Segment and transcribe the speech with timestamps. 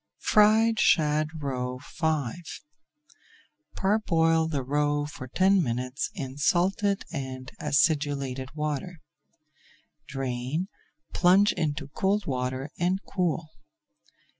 [0.17, 2.33] FRIED SHAD ROE V
[3.75, 8.99] Parboil the roe for ten minutes in salted and acidulated water.
[10.07, 10.69] Drain,
[11.13, 13.47] plunge into cold water, and cool.